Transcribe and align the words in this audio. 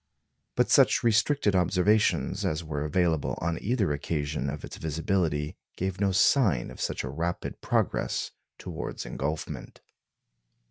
But 0.55 0.71
such 0.71 1.03
restricted 1.03 1.55
observations 1.55 2.43
as 2.43 2.63
were 2.63 2.83
available 2.83 3.37
on 3.39 3.61
either 3.61 3.91
occasion 3.93 4.49
of 4.49 4.63
its 4.65 4.77
visibility 4.77 5.57
gave 5.77 6.01
no 6.01 6.11
sign 6.11 6.71
of 6.71 6.81
such 6.81 7.03
a 7.03 7.07
rapid 7.09 7.61
progress 7.61 8.31
towards 8.57 9.05
engulfment. 9.05 9.79